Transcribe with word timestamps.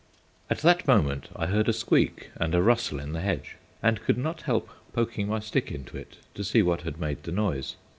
At 0.49 0.57
that 0.61 0.87
moment 0.87 1.27
I 1.35 1.45
heard 1.45 1.69
a 1.69 1.73
squeak 1.73 2.31
and 2.37 2.55
a 2.55 2.61
rustle 2.63 2.99
in 2.99 3.13
the 3.13 3.21
hedge, 3.21 3.57
and 3.83 4.01
could 4.01 4.17
not 4.17 4.41
help 4.41 4.71
poking 4.93 5.27
my 5.27 5.39
stick 5.39 5.71
into 5.71 5.95
it 5.95 6.17
to 6.33 6.43
see 6.43 6.63
what 6.63 6.81
had 6.81 6.99
made 6.99 7.21
the 7.21 7.31
noise. 7.31 7.75